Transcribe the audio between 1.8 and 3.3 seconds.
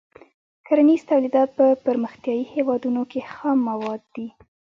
پرمختیايي هېوادونو کې